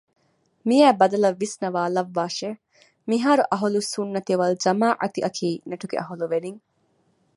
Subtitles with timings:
[0.67, 2.49] މިއައި ބަދަލަށް ވިސްނަވާލައްވާށެވެ!
[3.09, 6.59] މިހާރު އަހުލުއްސުންނަތި ވަލްޖަމާޢަތިއަކީ ނެޓްގެ އަހުލުވެރިން